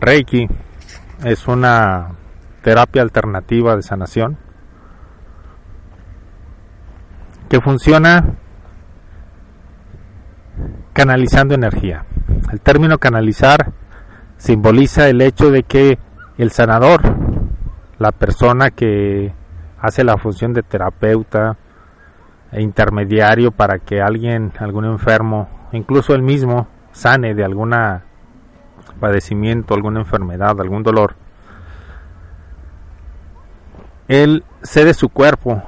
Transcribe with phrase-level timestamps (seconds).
[0.00, 0.48] Reiki
[1.24, 2.10] es una
[2.62, 4.36] terapia alternativa de sanación
[7.48, 8.34] que funciona
[10.92, 12.04] canalizando energía.
[12.52, 13.72] El término canalizar
[14.36, 15.98] simboliza el hecho de que
[16.36, 17.02] el sanador,
[17.98, 19.32] la persona que
[19.80, 21.56] hace la función de terapeuta
[22.52, 28.04] e intermediario para que alguien, algún enfermo, incluso él mismo, sane de alguna
[28.98, 31.14] padecimiento, alguna enfermedad, algún dolor,
[34.08, 35.62] él cede su cuerpo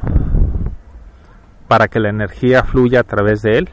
[1.69, 3.71] para que la energía fluya a través de él.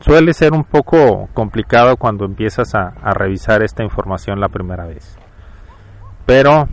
[0.00, 5.16] Suele ser un poco complicado cuando empiezas a, a revisar esta información la primera vez.
[6.26, 6.68] Pero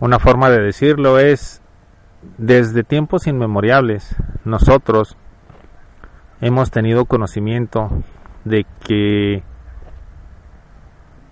[0.00, 1.62] una forma de decirlo es,
[2.38, 4.14] desde tiempos inmemoriales,
[4.44, 5.16] nosotros
[6.40, 7.90] hemos tenido conocimiento
[8.44, 9.42] de que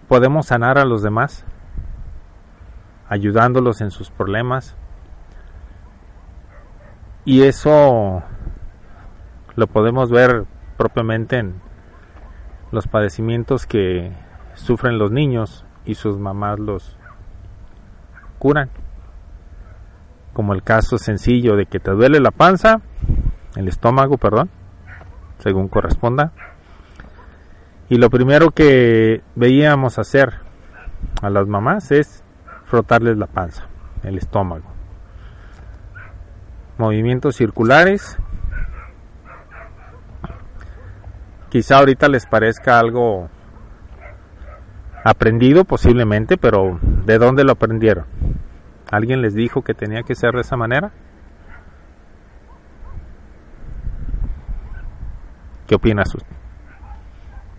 [0.09, 1.45] podemos sanar a los demás
[3.09, 4.77] ayudándolos en sus problemas.
[7.25, 8.23] Y eso
[9.57, 10.45] lo podemos ver
[10.77, 11.61] propiamente en
[12.71, 14.13] los padecimientos que
[14.55, 16.99] sufren los niños y sus mamás los
[18.39, 18.71] curan.
[20.33, 22.81] Como el caso sencillo de que te duele la panza
[23.55, 24.51] el estómago perdón
[25.45, 26.33] según corresponda.
[27.91, 30.33] Y lo primero que veíamos hacer
[31.21, 32.25] a las mamás es
[32.65, 33.67] frotarles la panza,
[34.03, 34.65] el estómago.
[36.79, 38.17] Movimientos circulares.
[41.51, 43.29] Quizá ahorita les parezca algo
[45.05, 48.07] aprendido posiblemente, pero ¿de dónde lo aprendieron?
[48.91, 50.91] ¿Alguien les dijo que tenía que ser de esa manera?
[55.67, 56.09] ¿Qué opinas?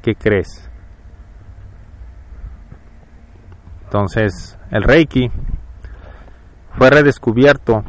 [0.02, 0.70] ¿Qué crees?
[3.86, 5.32] Entonces, el Reiki
[6.74, 7.84] fue redescubierto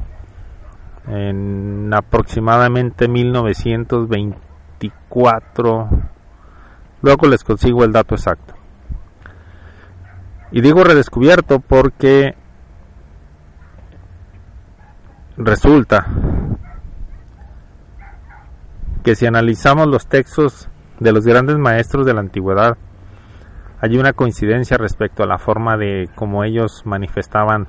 [1.08, 5.88] en aproximadamente 1924.
[7.02, 8.54] Luego les consigo el dato exacto.
[10.52, 12.34] Y digo redescubierto porque
[15.36, 16.06] resulta
[19.06, 20.68] que si analizamos los textos
[20.98, 22.76] de los grandes maestros de la antigüedad,
[23.80, 27.68] hay una coincidencia respecto a la forma de cómo ellos manifestaban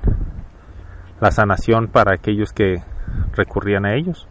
[1.20, 2.82] la sanación para aquellos que
[3.36, 4.26] recurrían a ellos,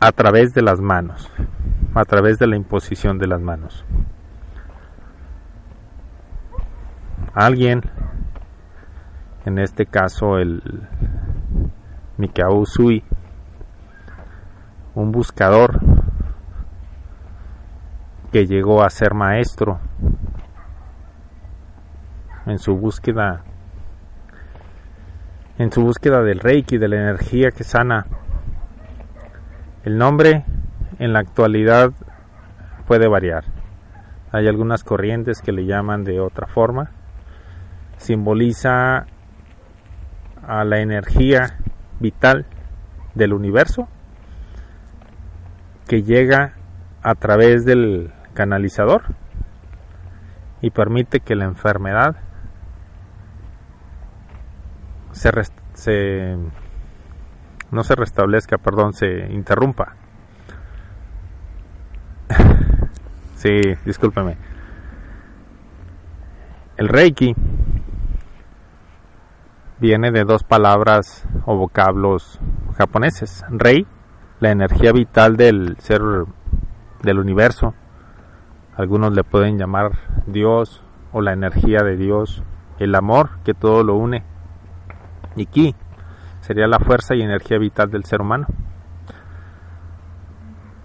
[0.00, 1.30] a través de las manos,
[1.94, 3.84] a través de la imposición de las manos.
[7.34, 7.82] Alguien,
[9.44, 10.62] en este caso el
[12.16, 13.04] Mikao Sui,
[14.94, 15.80] un buscador
[18.32, 19.80] que llegó a ser maestro
[22.46, 23.44] en su búsqueda
[25.58, 28.06] en su búsqueda del reiki de la energía que sana.
[29.84, 30.46] El nombre
[30.98, 31.92] en la actualidad
[32.86, 33.44] puede variar.
[34.32, 36.92] Hay algunas corrientes que le llaman de otra forma.
[37.98, 39.04] Simboliza
[40.46, 41.58] a la energía
[42.00, 42.46] vital
[43.14, 43.86] del universo
[45.90, 46.52] que llega
[47.02, 49.02] a través del canalizador
[50.60, 52.14] y permite que la enfermedad
[55.10, 56.36] se,
[57.72, 59.96] no se restablezca, perdón, se interrumpa.
[63.34, 64.36] sí, discúlpeme.
[66.76, 67.34] El Reiki
[69.80, 72.38] viene de dos palabras o vocablos
[72.78, 73.44] japoneses.
[73.50, 73.88] Rei
[74.40, 76.02] la energía vital del ser
[77.02, 77.74] del universo.
[78.76, 79.92] Algunos le pueden llamar
[80.26, 82.42] Dios o la energía de Dios,
[82.78, 84.24] el amor que todo lo une.
[85.36, 85.74] Y Ki
[86.40, 88.46] sería la fuerza y energía vital del ser humano.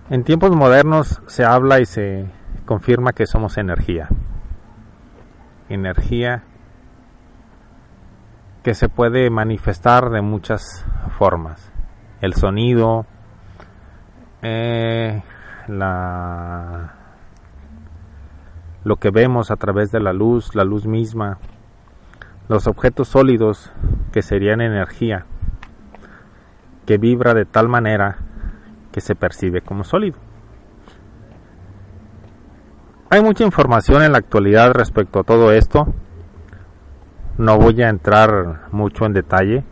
[0.10, 2.30] En tiempos modernos se habla y se
[2.66, 4.10] confirma que somos energía.
[5.70, 6.44] Energía
[8.64, 10.86] que se puede manifestar de muchas
[11.18, 11.72] formas.
[12.22, 13.06] El sonido,
[14.48, 15.24] eh,
[15.68, 16.94] la,
[18.84, 21.40] lo que vemos a través de la luz, la luz misma,
[22.48, 23.72] los objetos sólidos
[24.12, 25.26] que serían energía,
[26.86, 28.18] que vibra de tal manera
[28.92, 30.18] que se percibe como sólido.
[33.10, 35.88] Hay mucha información en la actualidad respecto a todo esto.
[37.40, 39.64] No voy a entrar mucho en detalle,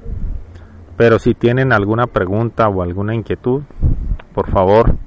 [0.97, 3.63] pero si tienen alguna pregunta o alguna inquietud,
[4.33, 4.97] por favor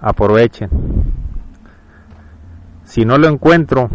[0.00, 0.68] aprovechen.
[2.84, 3.88] Si no lo encuentro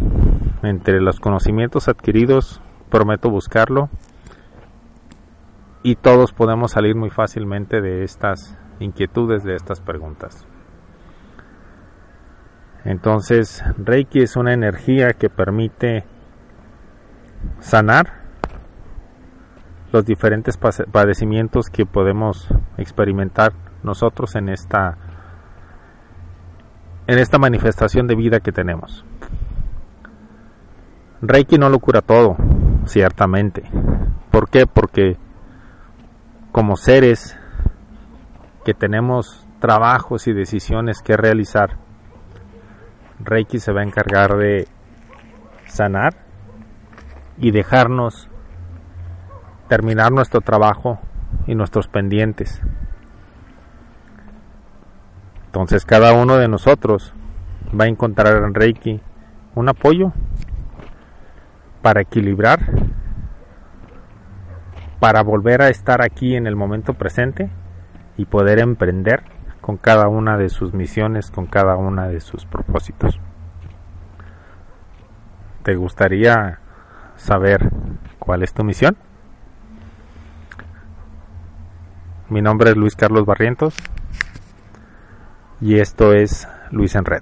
[0.64, 3.90] entre los conocimientos adquiridos, prometo buscarlo
[5.84, 10.46] y todos podemos salir muy fácilmente de estas inquietudes, de estas preguntas.
[12.84, 16.06] Entonces, Reiki es una energía que permite
[17.60, 18.20] sanar
[19.92, 22.48] los diferentes padecimientos que podemos
[22.78, 23.54] experimentar
[23.84, 24.98] nosotros en esta
[27.08, 29.04] en esta manifestación de vida que tenemos.
[31.22, 32.38] Reiki no lo cura todo,
[32.86, 33.64] ciertamente.
[34.30, 34.68] ¿Por qué?
[34.68, 35.18] Porque
[36.52, 37.38] como seres
[38.64, 41.78] que tenemos trabajos y decisiones que realizar,
[43.20, 44.68] Reiki se va a encargar de
[45.66, 46.14] sanar
[47.38, 48.30] y dejarnos
[49.68, 51.00] terminar nuestro trabajo
[51.48, 52.62] y nuestros pendientes.
[55.60, 57.14] Entonces cada uno de nosotros
[57.78, 59.02] va a encontrar en Reiki
[59.56, 60.14] un apoyo
[61.82, 62.62] para equilibrar,
[65.02, 67.50] para volver a estar aquí en el momento presente
[68.16, 69.24] y poder emprender
[69.60, 73.20] con cada una de sus misiones, con cada una de sus propósitos.
[75.64, 76.60] ¿Te gustaría
[77.18, 77.70] saber
[78.18, 78.96] cuál es tu misión?
[82.30, 83.76] Mi nombre es Luis Carlos Barrientos
[85.62, 87.22] y esto es Luis en Red.